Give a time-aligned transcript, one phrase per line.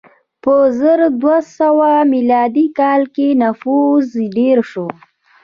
[0.43, 4.87] په زر دوه سوه میلادي کال کې نفوس ډېر شو.